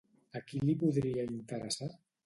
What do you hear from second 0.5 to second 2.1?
li podria interessar?